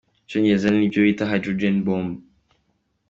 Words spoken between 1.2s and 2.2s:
Hydrogen bomb.